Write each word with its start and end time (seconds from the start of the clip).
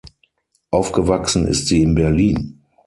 Aufgewachsen 0.71 1.45
ist 1.47 1.67
sie 1.67 1.83
in 1.83 1.93
Berlin. 1.93 2.63